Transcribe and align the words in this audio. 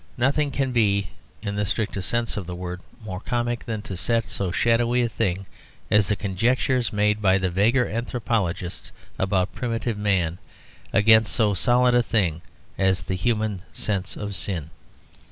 Nothing 0.17 0.49
can 0.49 0.71
be, 0.71 1.09
in 1.43 1.55
the 1.55 1.63
strictest 1.63 2.09
sense 2.09 2.35
of 2.35 2.47
the 2.47 2.55
word, 2.55 2.81
more 3.05 3.19
comic 3.19 3.63
than 3.65 3.83
to 3.83 3.95
set 3.95 4.25
so 4.25 4.51
shadowy 4.51 5.03
a 5.03 5.07
thing 5.09 5.45
as 5.91 6.07
the 6.07 6.15
conjectures 6.15 6.91
made 6.91 7.21
by 7.21 7.37
the 7.37 7.51
vaguer 7.51 7.87
anthropologists 7.87 8.91
about 9.19 9.53
primitive 9.53 9.99
man 9.99 10.39
against 10.91 11.31
so 11.33 11.53
solid 11.53 11.93
a 11.93 12.01
thing 12.01 12.41
as 12.79 13.03
the 13.03 13.13
human 13.15 13.61
sense 13.73 14.15
of 14.17 14.35
sin. 14.35 14.71